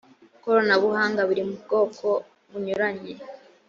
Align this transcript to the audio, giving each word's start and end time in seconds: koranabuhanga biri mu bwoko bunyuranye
koranabuhanga 0.43 1.21
biri 1.29 1.43
mu 1.49 1.55
bwoko 1.63 2.07
bunyuranye 2.49 3.11